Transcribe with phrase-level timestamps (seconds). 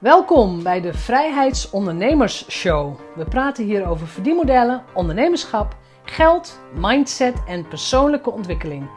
[0.00, 3.00] Welkom bij de Vrijheidsondernemers Show.
[3.16, 8.90] We praten hier over verdienmodellen, ondernemerschap, geld, mindset en persoonlijke ontwikkeling.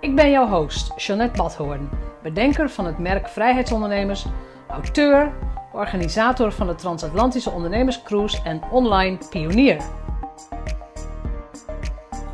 [0.00, 1.88] Ik ben jouw host, Jeanette Badhoorn,
[2.22, 4.26] bedenker van het merk Vrijheidsondernemers,
[4.68, 5.32] auteur,
[5.72, 9.82] organisator van de Transatlantische Ondernemerscruise en online pionier.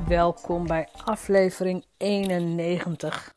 [0.09, 3.35] Welkom bij aflevering 91.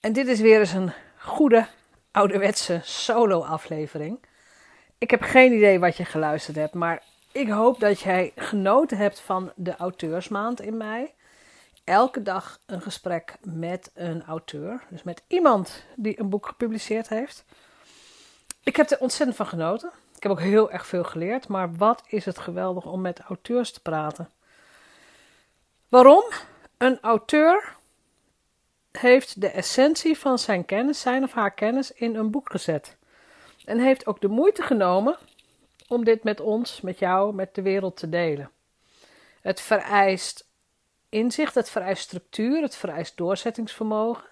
[0.00, 1.66] En dit is weer eens een goede
[2.12, 4.20] ouderwetse solo-aflevering.
[4.98, 9.20] Ik heb geen idee wat je geluisterd hebt, maar ik hoop dat jij genoten hebt
[9.20, 11.12] van de auteursmaand in mei.
[11.84, 17.44] Elke dag een gesprek met een auteur, dus met iemand die een boek gepubliceerd heeft.
[18.62, 19.90] Ik heb er ontzettend van genoten.
[20.16, 23.72] Ik heb ook heel erg veel geleerd, maar wat is het geweldig om met auteurs
[23.72, 24.30] te praten.
[25.88, 26.24] Waarom?
[26.78, 27.76] Een auteur
[28.92, 32.96] heeft de essentie van zijn kennis, zijn of haar kennis, in een boek gezet.
[33.64, 35.16] En heeft ook de moeite genomen
[35.88, 38.50] om dit met ons, met jou, met de wereld te delen.
[39.40, 40.48] Het vereist
[41.08, 44.24] inzicht, het vereist structuur, het vereist doorzettingsvermogen.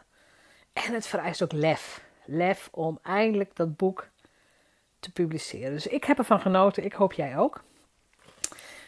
[0.72, 2.04] En het vereist ook lef.
[2.24, 4.08] Lef om eindelijk dat boek
[5.00, 5.72] te publiceren.
[5.72, 7.62] Dus ik heb ervan genoten, ik hoop jij ook.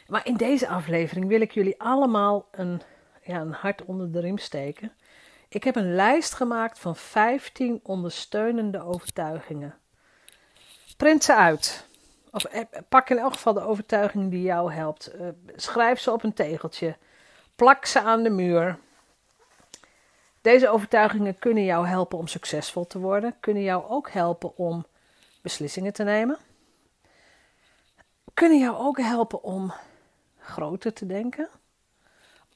[0.06, 2.82] Maar in deze aflevering wil ik jullie allemaal een,
[3.22, 4.92] ja, een hart onder de riem steken.
[5.53, 9.75] Ik heb een lijst gemaakt van 15 ondersteunende overtuigingen.
[10.97, 11.86] Print ze uit.
[12.31, 15.06] Of eh, pak in elk geval de overtuiging die jou helpt.
[15.06, 16.97] Eh, schrijf ze op een tegeltje.
[17.55, 18.78] Plak ze aan de muur.
[20.41, 23.37] Deze overtuigingen kunnen jou helpen om succesvol te worden.
[23.41, 24.87] Kunnen jou ook helpen om
[25.42, 26.39] beslissingen te nemen.
[28.34, 29.72] Kunnen jou ook helpen om
[30.39, 31.48] groter te denken.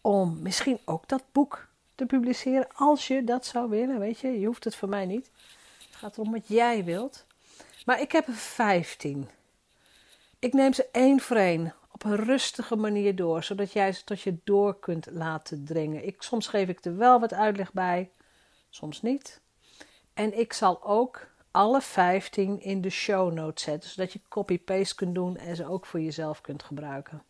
[0.01, 1.66] Om misschien ook dat boek
[1.97, 3.99] te publiceren als je dat zou willen.
[3.99, 5.31] Weet je, je hoeft het voor mij niet.
[5.87, 7.27] Het gaat erom wat jij wilt.
[7.85, 9.29] Maar ik heb er 15.
[10.39, 14.21] Ik neem ze één voor één op een rustige manier door, zodat jij ze tot
[14.21, 16.07] je door kunt laten dringen.
[16.07, 18.11] Ik, soms geef ik er wel wat uitleg bij,
[18.71, 19.41] soms niet.
[20.15, 25.15] En ik zal ook alle 15 in de show notes zetten, zodat je copy-paste kunt
[25.15, 27.23] doen en ze ook voor jezelf kunt gebruiken.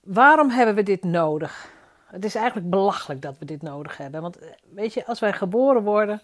[0.00, 1.76] Waarom hebben we dit nodig?
[2.10, 4.22] Het is eigenlijk belachelijk dat we dit nodig hebben.
[4.22, 6.20] Want eh, weet je, als wij geboren worden,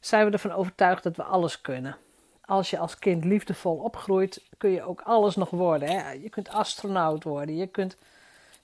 [0.00, 1.96] zijn we ervan overtuigd dat we alles kunnen.
[2.40, 5.88] Als je als kind liefdevol opgroeit, kun je ook alles nog worden.
[5.88, 6.10] Hè?
[6.10, 7.96] Je kunt astronaut worden, je kunt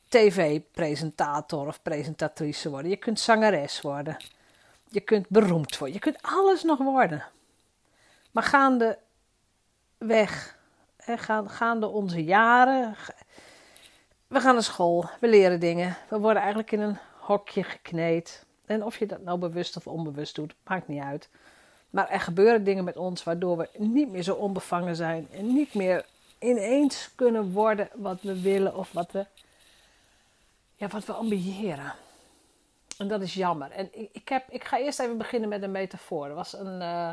[0.09, 4.17] tv-presentator of presentatrice worden, je kunt zangeres worden,
[4.89, 7.25] je kunt beroemd worden, je kunt alles nog worden.
[8.31, 8.99] Maar gaande
[9.99, 10.59] weg,
[10.97, 12.97] hè, gaande onze jaren,
[14.33, 15.97] we gaan naar school, we leren dingen.
[16.09, 18.45] We worden eigenlijk in een hokje gekneed.
[18.67, 21.29] En of je dat nou bewust of onbewust doet, maakt niet uit.
[21.91, 25.29] Maar er gebeuren dingen met ons waardoor we niet meer zo onbevangen zijn.
[25.33, 26.05] En niet meer
[26.39, 29.27] ineens kunnen worden wat we willen of wat we,
[30.77, 31.95] ja, wat we ambiëren.
[32.99, 33.71] En dat is jammer.
[33.71, 36.27] En ik, heb, ik ga eerst even beginnen met een metafoor.
[36.27, 36.81] Er was een.
[36.81, 37.11] Uh,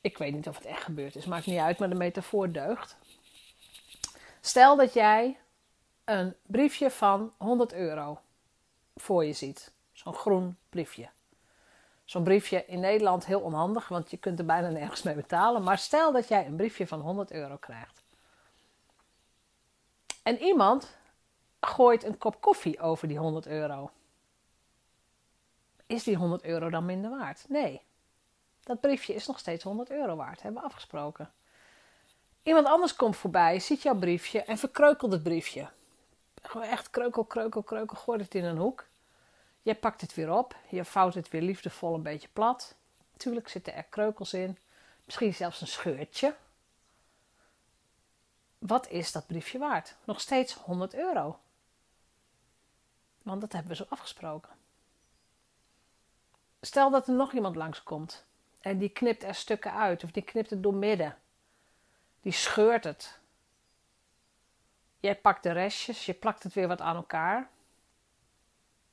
[0.00, 2.96] ik weet niet of het echt gebeurd is, maakt niet uit, maar de metafoor deugt.
[4.40, 5.36] Stel dat jij
[6.06, 8.18] een briefje van 100 euro
[8.94, 9.72] voor je ziet.
[9.92, 11.08] Zo'n groen briefje.
[12.04, 15.62] Zo'n briefje in Nederland heel onhandig, want je kunt er bijna nergens mee betalen.
[15.62, 18.02] Maar stel dat jij een briefje van 100 euro krijgt.
[20.22, 20.96] En iemand
[21.60, 23.90] gooit een kop koffie over die 100 euro.
[25.86, 27.44] Is die 100 euro dan minder waard?
[27.48, 27.82] Nee.
[28.62, 31.30] Dat briefje is nog steeds 100 euro waard, hebben we afgesproken.
[32.42, 35.68] Iemand anders komt voorbij, ziet jouw briefje en verkreukelt het briefje.
[36.46, 37.96] Gewoon echt kreukel, kreukel, kreukel.
[37.96, 38.86] Gooi het in een hoek.
[39.62, 40.56] Je pakt het weer op.
[40.68, 42.74] Je vouwt het weer liefdevol een beetje plat.
[43.12, 44.58] Natuurlijk zitten er kreukels in.
[45.04, 46.34] Misschien zelfs een scheurtje.
[48.58, 49.96] Wat is dat briefje waard?
[50.04, 51.38] Nog steeds 100 euro.
[53.22, 54.52] Want dat hebben we zo afgesproken.
[56.60, 58.24] Stel dat er nog iemand langskomt
[58.60, 61.16] en die knipt er stukken uit of die knipt het door midden.
[62.20, 63.18] Die scheurt het.
[65.00, 67.50] Jij pakt de restjes, je plakt het weer wat aan elkaar.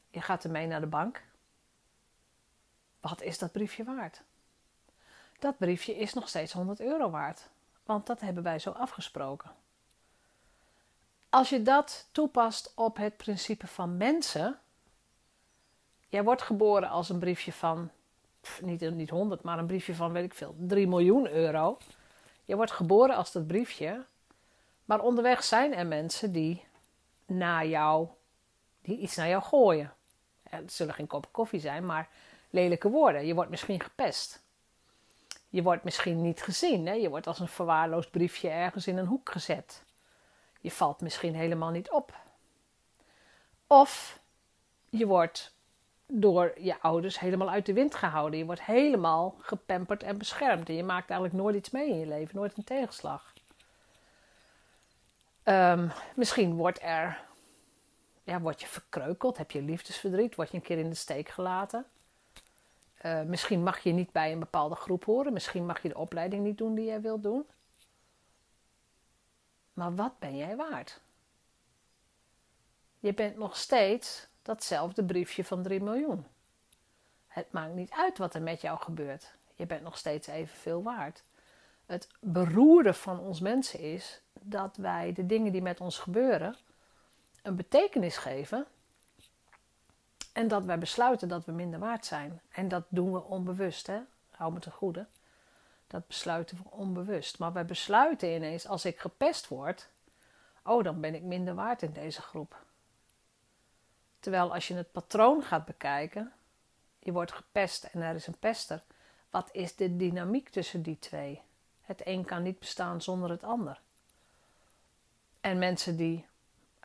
[0.09, 1.23] Je gaat ermee naar de bank.
[2.99, 4.21] Wat is dat briefje waard?
[5.39, 7.49] Dat briefje is nog steeds 100 euro waard,
[7.83, 9.51] want dat hebben wij zo afgesproken.
[11.29, 14.59] Als je dat toepast op het principe van mensen.
[16.09, 17.91] Jij wordt geboren als een briefje van,
[18.61, 21.77] niet, niet 100, maar een briefje van, weet ik veel, 3 miljoen euro.
[22.45, 24.05] Je wordt geboren als dat briefje.
[24.85, 26.65] Maar onderweg zijn er mensen die
[27.25, 28.07] naar jou,
[28.81, 29.93] die iets naar jou gooien.
[30.49, 32.09] Het zullen geen kop koffie zijn, maar
[32.49, 33.25] lelijke woorden.
[33.25, 34.41] Je wordt misschien gepest.
[35.49, 36.87] Je wordt misschien niet gezien.
[36.87, 36.93] Hè?
[36.93, 39.83] Je wordt als een verwaarloosd briefje ergens in een hoek gezet.
[40.61, 42.13] Je valt misschien helemaal niet op.
[43.67, 44.19] Of
[44.89, 45.53] je wordt
[46.07, 48.39] door je ouders helemaal uit de wind gehouden.
[48.39, 50.69] Je wordt helemaal gepamperd en beschermd.
[50.69, 53.32] En je maakt eigenlijk nooit iets mee in je leven, nooit een tegenslag.
[55.45, 57.25] Um, misschien wordt er,
[58.23, 61.85] ja, word je verkreukeld, heb je liefdesverdriet, word je een keer in de steek gelaten.
[63.05, 66.43] Uh, misschien mag je niet bij een bepaalde groep horen, misschien mag je de opleiding
[66.43, 67.45] niet doen die jij wilt doen.
[69.73, 71.01] Maar wat ben jij waard?
[72.99, 76.25] Je bent nog steeds datzelfde briefje van 3 miljoen.
[77.27, 79.33] Het maakt niet uit wat er met jou gebeurt.
[79.55, 81.23] Je bent nog steeds evenveel waard.
[81.85, 86.55] Het beroerde van ons mensen is dat wij de dingen die met ons gebeuren
[87.41, 88.65] een betekenis geven
[90.33, 92.41] en dat wij besluiten dat we minder waard zijn.
[92.49, 93.99] En dat doen we onbewust, hè?
[94.29, 95.07] Hou me te goede.
[95.87, 97.39] Dat besluiten we onbewust.
[97.39, 99.89] Maar wij besluiten ineens, als ik gepest word,
[100.63, 102.65] oh, dan ben ik minder waard in deze groep.
[104.19, 106.33] Terwijl als je het patroon gaat bekijken,
[106.99, 108.83] je wordt gepest en er is een pester.
[109.29, 111.41] Wat is de dynamiek tussen die twee?
[111.83, 113.81] Het een kan niet bestaan zonder het ander.
[115.41, 116.25] En mensen die,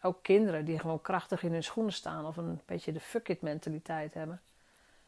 [0.02, 3.42] ook kinderen die gewoon krachtig in hun schoenen staan of een beetje de fuck it
[3.42, 4.40] mentaliteit hebben,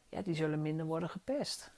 [0.08, 1.70] ja, die zullen minder worden gepest.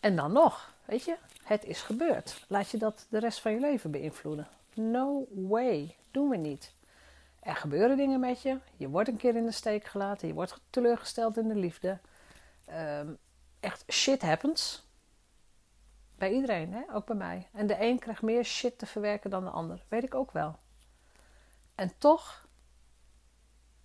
[0.00, 2.44] En dan nog, weet je, het is gebeurd.
[2.48, 4.48] Laat je dat de rest van je leven beïnvloeden.
[4.74, 6.72] No way, doen we niet.
[7.40, 8.58] Er gebeuren dingen met je.
[8.76, 10.28] Je wordt een keer in de steek gelaten.
[10.28, 11.98] Je wordt teleurgesteld in de liefde.
[12.70, 13.18] Um,
[13.60, 14.86] echt shit happens.
[16.18, 16.82] Bij iedereen, hè?
[16.92, 17.48] ook bij mij.
[17.52, 19.84] En de een krijgt meer shit te verwerken dan de ander.
[19.88, 20.58] Weet ik ook wel.
[21.74, 22.46] En toch,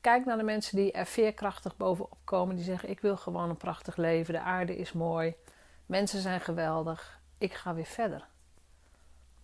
[0.01, 2.55] kijk naar de mensen die er veerkrachtig bovenop komen.
[2.55, 4.33] Die zeggen: Ik wil gewoon een prachtig leven.
[4.33, 5.35] De aarde is mooi.
[5.85, 7.21] Mensen zijn geweldig.
[7.37, 8.27] Ik ga weer verder.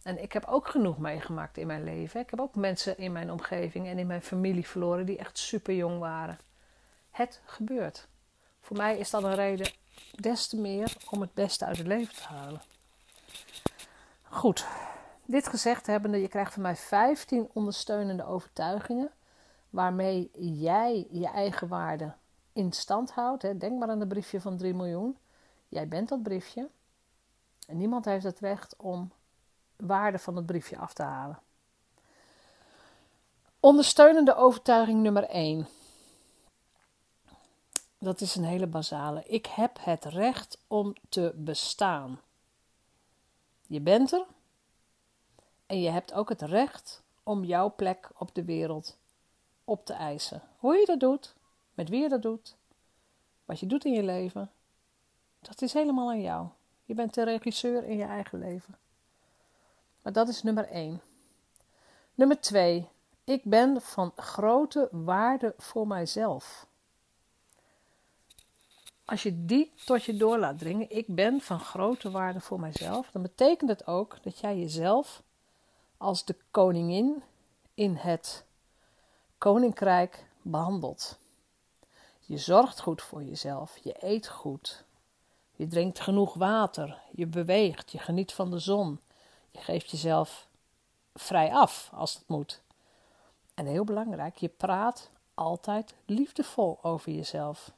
[0.04, 2.20] En ik heb ook genoeg meegemaakt in mijn leven.
[2.20, 5.76] Ik heb ook mensen in mijn omgeving en in mijn familie verloren die echt super
[5.76, 6.40] jong waren.
[7.12, 8.08] Het gebeurt.
[8.60, 9.72] Voor mij is dat een reden
[10.16, 12.62] des te meer om het beste uit het leven te halen.
[14.30, 14.68] Goed,
[15.26, 19.12] dit gezegd hebbende, je krijgt van mij 15 ondersteunende overtuigingen
[19.70, 22.14] waarmee jij je eigen waarde
[22.54, 23.60] in stand houdt.
[23.60, 25.18] Denk maar aan de briefje van 3 miljoen.
[25.68, 26.70] Jij bent dat briefje.
[27.68, 29.12] En niemand heeft het recht om
[29.76, 31.40] waarde van het briefje af te halen.
[33.60, 35.68] Ondersteunende overtuiging nummer 1.
[37.98, 39.24] Dat is een hele basale.
[39.24, 42.20] Ik heb het recht om te bestaan.
[43.70, 44.26] Je bent er
[45.66, 48.98] en je hebt ook het recht om jouw plek op de wereld
[49.64, 50.42] op te eisen.
[50.58, 51.36] Hoe je dat doet,
[51.74, 52.56] met wie je dat doet,
[53.46, 54.52] wat je doet in je leven,
[55.40, 56.48] dat is helemaal aan jou.
[56.86, 58.78] Je bent de regisseur in je eigen leven.
[60.02, 61.02] Maar dat is nummer 1.
[62.16, 62.88] Nummer 2.
[63.24, 66.68] Ik ben van grote waarde voor mijzelf.
[69.10, 73.12] Als je die tot je door laat dringen, ik ben van grote waarde voor mijzelf,
[73.12, 75.24] dan betekent het ook dat jij jezelf
[75.98, 77.24] als de koningin
[77.74, 78.46] in het
[79.38, 81.18] koninkrijk behandelt.
[82.20, 84.84] Je zorgt goed voor jezelf, je eet goed,
[85.56, 89.00] je drinkt genoeg water, je beweegt, je geniet van de zon,
[89.52, 90.48] je geeft jezelf
[91.14, 92.62] vrij af als het moet.
[93.54, 97.72] En heel belangrijk, je praat altijd liefdevol over jezelf.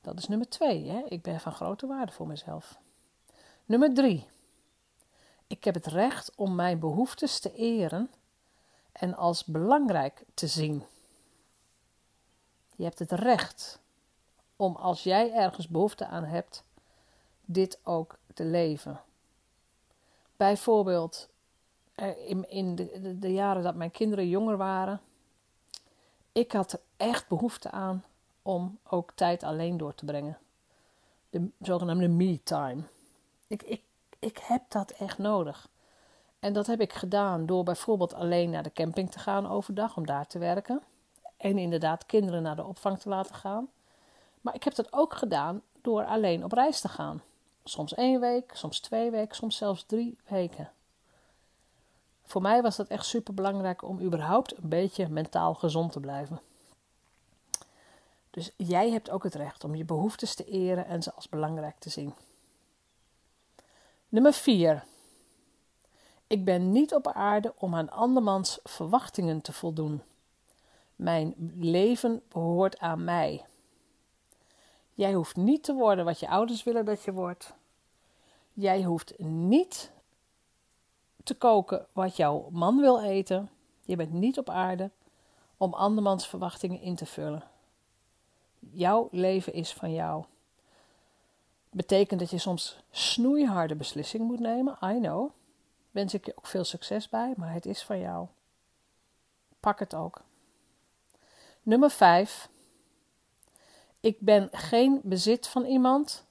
[0.00, 0.88] Dat is nummer twee.
[0.88, 1.02] Hè?
[1.08, 2.78] Ik ben van grote waarde voor mezelf.
[3.64, 4.26] Nummer drie.
[5.46, 8.10] Ik heb het recht om mijn behoeftes te eren
[8.92, 10.84] en als belangrijk te zien.
[12.76, 13.80] Je hebt het recht
[14.56, 16.64] om als jij ergens behoefte aan hebt,
[17.44, 19.00] dit ook te leven.
[20.36, 21.28] Bijvoorbeeld
[22.26, 25.00] in, in de, de, jaren dat mijn kinderen jonger waren,
[26.32, 28.04] ik had er echt behoefte aan
[28.48, 30.38] om ook tijd alleen door te brengen.
[31.30, 32.82] De zogenaamde me-time.
[33.46, 33.82] Ik, ik,
[34.18, 35.68] ik heb dat echt nodig.
[36.38, 40.06] En dat heb ik gedaan door bijvoorbeeld alleen naar de camping te gaan overdag om
[40.06, 40.82] daar te werken.
[41.36, 43.68] En inderdaad kinderen naar de opvang te laten gaan.
[44.40, 47.22] Maar ik heb dat ook gedaan door alleen op reis te gaan.
[47.64, 50.70] Soms één week, soms twee weken, soms zelfs drie weken.
[52.24, 56.40] Voor mij was dat echt super belangrijk om überhaupt een beetje mentaal gezond te blijven.
[58.38, 61.78] Dus jij hebt ook het recht om je behoeftes te eren en ze als belangrijk
[61.78, 62.14] te zien.
[64.08, 64.84] Nummer 4.
[66.26, 70.02] Ik ben niet op aarde om aan andermans verwachtingen te voldoen.
[70.96, 73.44] Mijn leven behoort aan mij.
[74.94, 77.54] Jij hoeft niet te worden wat je ouders willen dat je wordt.
[78.52, 79.90] Jij hoeft niet
[81.24, 83.50] te koken wat jouw man wil eten.
[83.84, 84.90] Je bent niet op aarde
[85.56, 87.56] om andermans verwachtingen in te vullen.
[88.72, 90.24] Jouw leven is van jou.
[91.70, 94.78] Betekent dat je soms snoeiharde beslissingen moet nemen.
[94.82, 95.30] I know.
[95.90, 98.26] Wens ik je ook veel succes bij, maar het is van jou.
[99.60, 100.22] Pak het ook.
[101.62, 102.48] Nummer 5.
[104.00, 106.24] Ik ben geen bezit van iemand,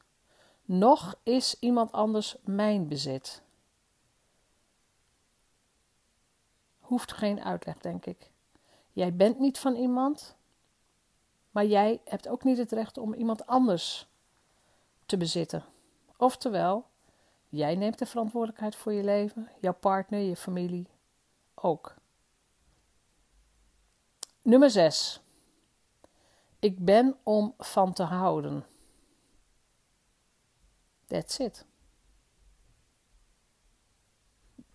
[0.66, 3.42] nog is iemand anders mijn bezit.
[6.80, 8.32] Hoeft geen uitleg, denk ik.
[8.92, 10.37] Jij bent niet van iemand,
[11.58, 14.08] maar jij hebt ook niet het recht om iemand anders
[15.06, 15.64] te bezitten.
[16.18, 16.86] Oftewel,
[17.50, 20.88] jij neemt de verantwoordelijkheid voor je leven, jouw partner, je familie
[21.56, 21.96] ook.
[24.42, 25.22] Nummer 6.
[26.60, 28.66] Ik ben om van te houden.
[31.06, 31.66] That's it.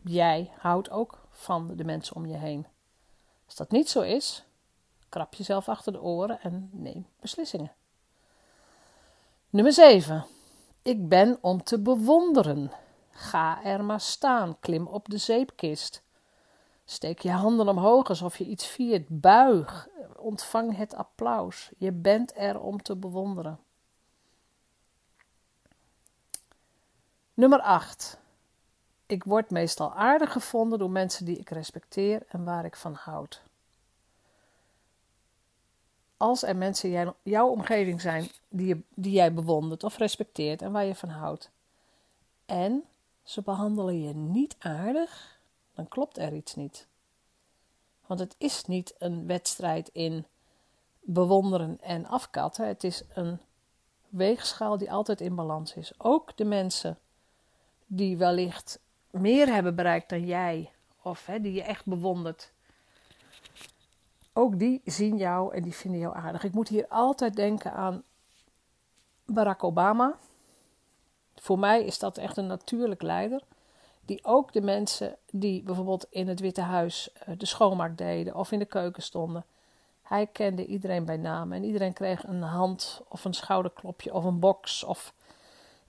[0.05, 2.67] Jij houdt ook van de mensen om je heen.
[3.45, 4.45] Als dat niet zo is,
[5.13, 7.73] krap jezelf achter de oren en neem beslissingen.
[9.51, 10.25] Nummer 7.
[10.83, 12.71] Ik ben om te bewonderen.
[13.11, 16.03] Ga er maar staan, klim op de zeepkist.
[16.85, 19.21] Steek je handen omhoog alsof je iets viert.
[19.21, 21.71] Buig, ontvang het applaus.
[21.79, 23.59] Je bent er om te bewonderen.
[27.35, 28.19] Nummer 8.
[29.07, 33.43] Ik word meestal aardig gevonden door mensen die ik respecteer en waar ik van houd.
[36.23, 40.73] Als er mensen in jouw omgeving zijn die, je, die jij bewondert of respecteert en
[40.73, 41.51] waar je van houdt,
[42.47, 42.85] en
[43.23, 45.39] ze behandelen je niet aardig,
[45.75, 46.87] dan klopt er iets niet.
[48.07, 50.27] Want het is niet een wedstrijd in
[51.01, 52.67] bewonderen en afkatten.
[52.67, 53.39] Het is een
[54.09, 55.93] weegschaal die altijd in balans is.
[55.99, 56.99] Ook de mensen
[57.87, 58.79] die wellicht
[59.11, 60.71] meer hebben bereikt dan jij,
[61.03, 62.53] of hè, die je echt bewondert,
[64.33, 66.45] ook die zien jou en die vinden jou aardig.
[66.45, 68.03] Ik moet hier altijd denken aan
[69.27, 70.17] Barack Obama.
[71.35, 73.43] Voor mij is dat echt een natuurlijk leider.
[74.05, 78.53] Die ook de mensen die bijvoorbeeld in het Witte Huis eh, de schoonmaak deden of
[78.53, 79.45] in de keuken stonden.
[80.03, 84.39] Hij kende iedereen bij naam en iedereen kreeg een hand of een schouderklopje of een
[84.39, 85.15] box of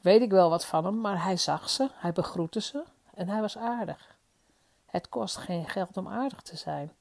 [0.02, 1.02] weet ik wel wat van hem.
[1.02, 2.84] Maar hij zag ze, hij begroette ze
[3.14, 4.16] en hij was aardig.
[4.86, 6.92] Het kost geen geld om aardig te zijn.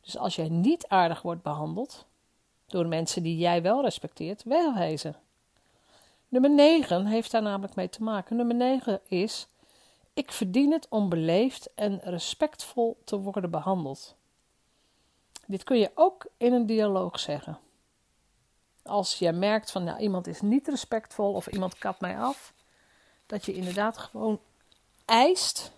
[0.00, 2.06] Dus als jij niet aardig wordt behandeld
[2.66, 5.16] door mensen die jij wel respecteert, wegwezen.
[6.28, 8.36] Nummer 9 heeft daar namelijk mee te maken.
[8.36, 9.48] Nummer 9 is:
[10.14, 14.16] ik verdien het om beleefd en respectvol te worden behandeld.
[15.46, 17.58] Dit kun je ook in een dialoog zeggen.
[18.82, 22.52] Als je merkt van nou, iemand is niet respectvol of iemand kapt mij af,
[23.26, 24.40] dat je inderdaad gewoon
[25.04, 25.72] eist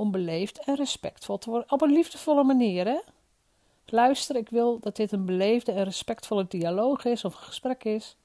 [0.00, 1.72] om beleefd en respectvol te worden.
[1.72, 3.00] Op een liefdevolle manier, hè?
[3.86, 8.16] Luister, ik wil dat dit een beleefde en respectvolle dialoog is of een gesprek is.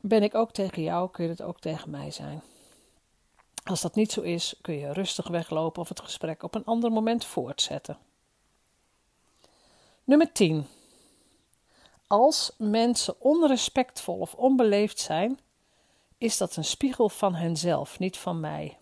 [0.00, 2.42] Ben ik ook tegen jou, kun je het ook tegen mij zijn.
[3.64, 6.92] Als dat niet zo is, kun je rustig weglopen of het gesprek op een ander
[6.92, 7.98] moment voortzetten.
[10.04, 10.66] Nummer 10.
[12.06, 15.38] Als mensen onrespectvol of onbeleefd zijn,
[16.18, 18.79] is dat een spiegel van henzelf, niet van mij.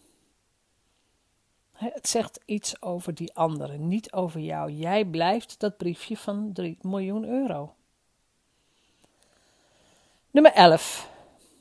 [1.79, 4.71] Het zegt iets over die anderen, niet over jou.
[4.71, 7.75] Jij blijft dat briefje van 3 miljoen euro.
[10.31, 11.11] Nummer 11.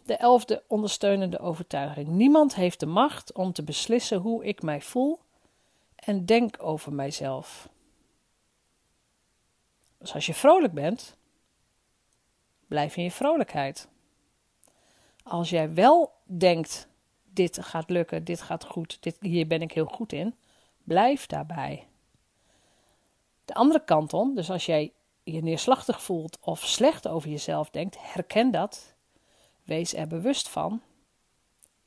[0.06, 2.08] De elfde ondersteunende overtuiging.
[2.08, 5.20] Niemand heeft de macht om te beslissen hoe ik mij voel
[5.96, 7.70] en denk over mijzelf.
[9.98, 11.18] Dus als je vrolijk bent,
[12.68, 13.88] blijf in je vrolijkheid.
[15.24, 16.88] Als jij wel denkt
[17.38, 20.36] dit gaat lukken, dit gaat goed, dit, hier ben ik heel goed in,
[20.84, 21.88] blijf daarbij.
[23.46, 27.98] De andere kant om, dus als jij je neerslachtig voelt of slecht over jezelf denkt,
[28.00, 28.96] herken dat,
[29.64, 30.82] wees er bewust van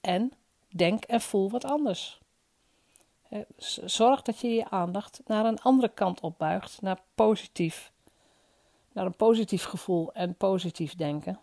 [0.01, 0.33] en
[0.69, 2.21] denk en voel wat anders.
[3.85, 7.93] Zorg dat je je aandacht naar een andere kant opbuigt, naar positief,
[8.93, 11.39] naar een positief gevoel en positief denken.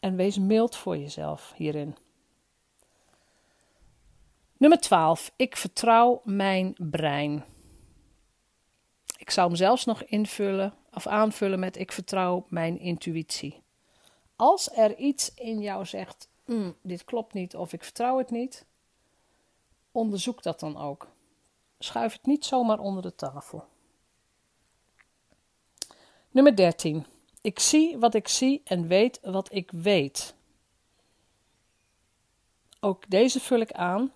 [0.00, 1.96] En wees mild voor jezelf hierin.
[4.64, 5.32] Nummer 12.
[5.36, 7.44] Ik vertrouw mijn brein.
[9.18, 13.62] Ik zou hem zelfs nog invullen of aanvullen met ik vertrouw mijn intuïtie.
[14.36, 18.66] Als er iets in jou zegt, mm, dit klopt niet of ik vertrouw het niet,
[19.92, 21.08] onderzoek dat dan ook.
[21.78, 23.64] Schuif het niet zomaar onder de tafel.
[26.30, 27.06] Nummer 13.
[27.40, 30.34] Ik zie wat ik zie en weet wat ik weet.
[32.80, 34.12] ook deze vul ik aan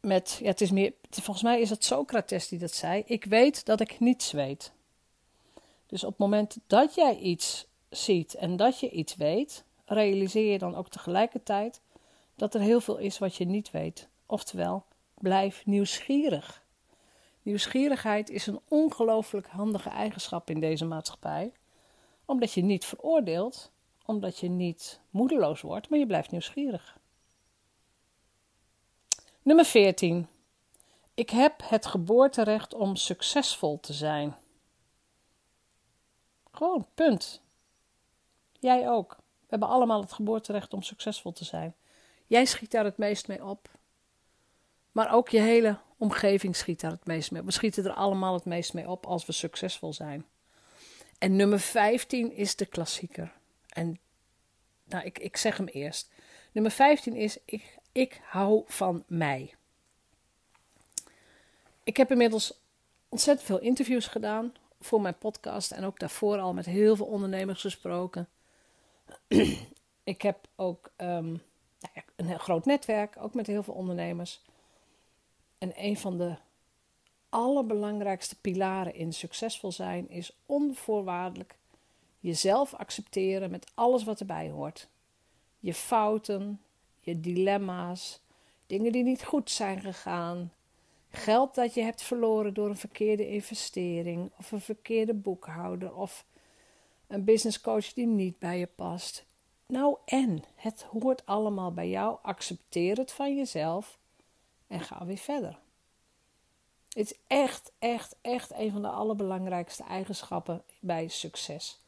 [0.00, 3.02] met, ja, het is meer, volgens mij is het Socrates die dat zei.
[3.06, 4.72] Ik weet dat ik niets weet.
[5.86, 10.58] Dus op het moment dat jij iets ziet en dat je iets weet, realiseer je
[10.58, 11.80] dan ook tegelijkertijd
[12.34, 14.08] dat er heel veel is wat je niet weet.
[14.26, 16.62] Oftewel, blijf nieuwsgierig.
[17.42, 21.52] Nieuwsgierigheid is een ongelooflijk handige eigenschap in deze maatschappij,
[22.24, 23.70] omdat je niet veroordeelt,
[24.04, 26.97] omdat je niet moedeloos wordt, maar je blijft nieuwsgierig.
[29.48, 30.28] Nummer 14.
[31.14, 34.36] Ik heb het geboorterecht om succesvol te zijn.
[36.52, 37.42] Gewoon, punt.
[38.60, 39.16] Jij ook.
[39.18, 41.74] We hebben allemaal het geboorterecht om succesvol te zijn.
[42.26, 43.68] Jij schiet daar het meest mee op.
[44.92, 47.46] Maar ook je hele omgeving schiet daar het meest mee op.
[47.46, 50.26] We schieten er allemaal het meest mee op als we succesvol zijn.
[51.18, 53.32] En nummer 15 is de klassieker.
[53.68, 53.98] En
[54.84, 56.10] nou, ik, ik zeg hem eerst.
[56.52, 59.54] Nummer 15 is: ik, ik hou van mij.
[61.82, 62.54] Ik heb inmiddels
[63.08, 67.60] ontzettend veel interviews gedaan voor mijn podcast en ook daarvoor al met heel veel ondernemers
[67.60, 68.28] gesproken.
[70.14, 71.42] ik heb ook um,
[71.78, 74.42] nou een groot netwerk, ook met heel veel ondernemers.
[75.58, 76.36] En een van de
[77.28, 81.56] allerbelangrijkste pilaren in succesvol zijn is onvoorwaardelijk
[82.20, 84.88] jezelf accepteren met alles wat erbij hoort.
[85.58, 86.60] Je fouten,
[87.08, 88.20] je dilemma's,
[88.66, 90.52] dingen die niet goed zijn gegaan,
[91.10, 96.24] geld dat je hebt verloren door een verkeerde investering of een verkeerde boekhouder of
[97.06, 99.26] een business coach die niet bij je past.
[99.66, 102.18] Nou en, het hoort allemaal bij jou.
[102.22, 103.98] Accepteer het van jezelf
[104.66, 105.58] en ga weer verder.
[106.88, 111.80] Het is echt, echt, echt een van de allerbelangrijkste eigenschappen bij succes.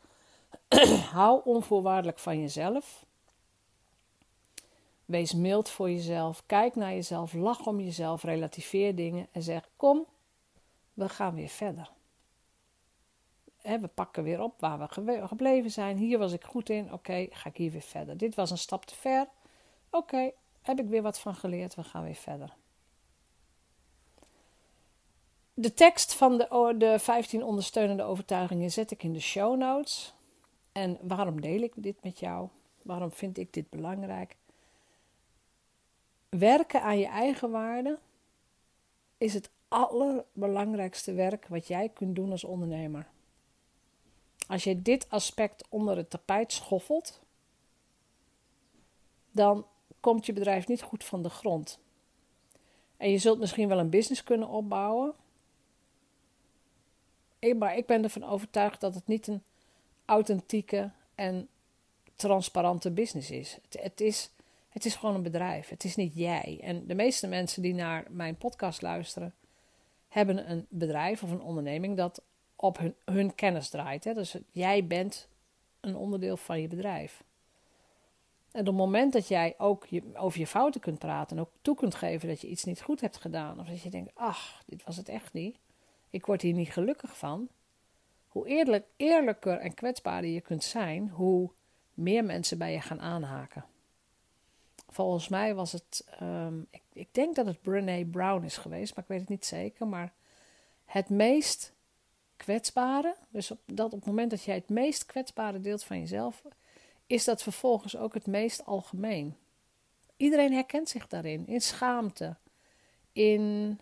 [1.13, 3.05] Hou onvoorwaardelijk van jezelf.
[5.11, 6.43] Wees mild voor jezelf.
[6.47, 7.33] Kijk naar jezelf.
[7.33, 8.23] Lach om jezelf.
[8.23, 9.27] Relativeer dingen.
[9.33, 10.07] En zeg: Kom,
[10.95, 11.91] we gaan weer verder.
[13.63, 15.97] we pakken weer op waar we gebleven zijn.
[15.97, 16.93] Hier was ik goed in.
[16.93, 18.17] Oké, ga ik hier weer verder.
[18.17, 19.29] Dit was een stap te ver.
[19.91, 20.31] Oké,
[20.63, 21.75] heb ik weer wat van geleerd.
[21.75, 22.55] We gaan weer verder.
[25.55, 30.15] De tekst van de, de 15 ondersteunende overtuigingen zet ik in de show notes.
[30.73, 32.49] En waarom deel ik dit met jou?
[32.83, 34.39] Waarom vind ik dit belangrijk?
[36.31, 37.99] Werken aan je eigen waarde
[39.19, 43.07] is het allerbelangrijkste werk wat jij kunt doen als ondernemer.
[44.47, 47.21] Als je dit aspect onder het tapijt schoffelt,
[49.31, 49.67] dan
[50.01, 51.79] komt je bedrijf niet goed van de grond.
[52.97, 55.15] En je zult misschien wel een business kunnen opbouwen.
[57.59, 59.43] Maar ik ben ervan overtuigd dat het niet een
[60.05, 61.49] authentieke en
[62.17, 63.59] transparante business is.
[63.63, 64.31] Het, het is
[64.71, 65.69] het is gewoon een bedrijf.
[65.69, 66.59] Het is niet jij.
[66.63, 69.35] En de meeste mensen die naar mijn podcast luisteren,
[70.09, 72.23] hebben een bedrijf of een onderneming dat
[72.57, 74.05] op hun, hun kennis draait.
[74.05, 74.15] Hè?
[74.15, 75.29] Dus jij bent
[75.81, 77.23] een onderdeel van je bedrijf.
[78.51, 81.75] En op het moment dat jij ook over je fouten kunt praten en ook toe
[81.75, 84.85] kunt geven dat je iets niet goed hebt gedaan, of dat je denkt, ach, dit
[84.85, 85.57] was het echt niet,
[86.11, 87.49] ik word hier niet gelukkig van.
[88.29, 91.51] Hoe eerlijk, eerlijker en kwetsbaarder je kunt zijn, hoe
[91.95, 93.65] meer mensen bij je gaan aanhaken
[95.01, 99.05] volgens mij was het, um, ik, ik, denk dat het Brené Brown is geweest, maar
[99.05, 99.87] ik weet het niet zeker.
[99.87, 100.13] Maar
[100.85, 101.73] het meest
[102.37, 106.43] kwetsbare, dus op, dat op het moment dat jij het meest kwetsbare deelt van jezelf,
[107.07, 109.37] is dat vervolgens ook het meest algemeen.
[110.17, 112.37] Iedereen herkent zich daarin, in schaamte,
[113.13, 113.79] in,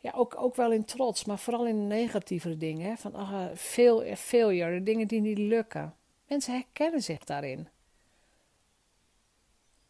[0.00, 2.86] ja, ook, ook wel in trots, maar vooral in negatievere dingen.
[2.86, 2.96] Hè?
[2.96, 5.94] Van uh, fail, failure, dingen die niet lukken.
[6.26, 7.68] Mensen herkennen zich daarin.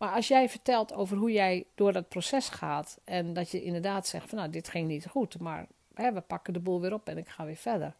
[0.00, 4.06] Maar als jij vertelt over hoe jij door dat proces gaat en dat je inderdaad
[4.06, 7.08] zegt van nou dit ging niet goed, maar hè, we pakken de boel weer op
[7.08, 7.94] en ik ga weer verder.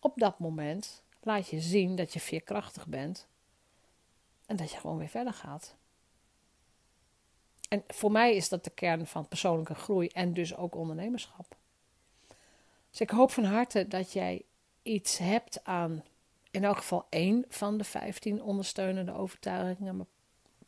[0.00, 3.26] Op dat moment laat je zien dat je veerkrachtig bent
[4.46, 5.76] en dat je gewoon weer verder gaat.
[7.68, 11.56] En voor mij is dat de kern van persoonlijke groei en dus ook ondernemerschap.
[12.90, 14.42] Dus ik hoop van harte dat jij
[14.82, 16.04] iets hebt aan
[16.50, 19.96] in elk geval één van de 15 ondersteunende overtuigingen,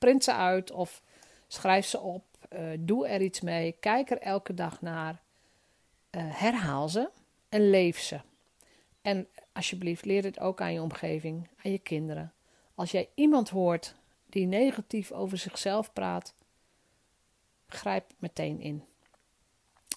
[0.07, 1.03] print ze uit of
[1.47, 2.25] schrijf ze op.
[2.53, 3.73] Uh, doe er iets mee.
[3.81, 5.23] Kijk er elke dag naar.
[6.11, 7.11] Uh, herhaal ze
[7.49, 8.21] en leef ze.
[9.03, 12.33] En alsjeblieft, leer dit ook aan je omgeving, aan je kinderen.
[12.75, 13.95] Als jij iemand hoort
[14.27, 16.35] die negatief over zichzelf praat,
[17.69, 18.85] grijp meteen in.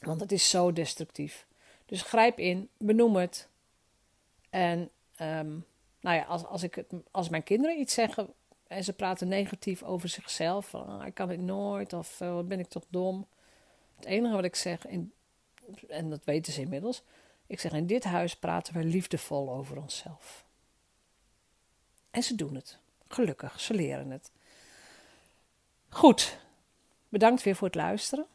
[0.01, 1.45] Want het is zo destructief.
[1.85, 3.47] Dus grijp in, benoem het.
[4.49, 4.79] En
[5.21, 5.65] um,
[5.99, 8.33] nou ja, als, als, ik het, als mijn kinderen iets zeggen
[8.69, 10.75] en ze praten negatief over zichzelf.
[10.75, 13.27] Ah, ik kan het nooit of uh, wat ben ik toch dom.
[13.95, 15.13] Het enige wat ik zeg, in,
[15.87, 17.03] en dat weten ze inmiddels.
[17.47, 20.45] Ik zeg, in dit huis praten we liefdevol over onszelf.
[22.11, 22.77] En ze doen het.
[23.07, 24.31] Gelukkig, ze leren het.
[25.89, 26.39] Goed,
[27.09, 28.25] bedankt weer voor het luisteren.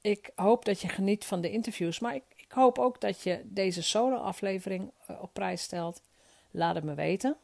[0.00, 3.40] Ik hoop dat je geniet van de interviews, maar ik, ik hoop ook dat je
[3.44, 6.02] deze solo-aflevering eh, op prijs stelt.
[6.50, 7.36] Laat het me weten.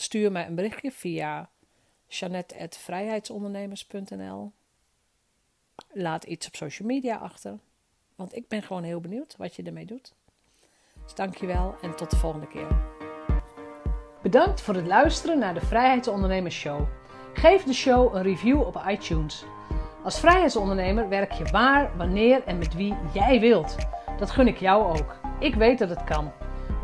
[0.00, 1.48] Stuur mij een berichtje via
[2.06, 4.52] janet.vrijheidsondernemers.nl.
[5.92, 7.58] Laat iets op social media achter,
[8.14, 10.14] want ik ben gewoon heel benieuwd wat je ermee doet.
[11.02, 12.66] Dus dankjewel en tot de volgende keer.
[14.22, 16.86] Bedankt voor het luisteren naar de Vrijheidsondernemers Show.
[17.32, 19.44] Geef de show een review op iTunes.
[20.04, 23.76] Als vrijheidsondernemer werk je waar, wanneer en met wie jij wilt.
[24.18, 25.20] Dat gun ik jou ook.
[25.40, 26.32] Ik weet dat het kan.